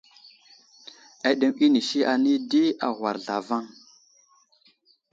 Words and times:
Aɗeŋw 1.29 1.55
inisi 1.65 1.99
anay 2.11 2.39
di 2.49 2.61
agwar 2.85 3.17
zlavaŋ. 3.25 3.65